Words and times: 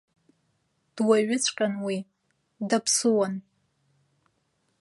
Дуаҩыҵәҟьан 0.95 1.73
уи, 1.85 1.97
даԥсыуан. 2.69 3.33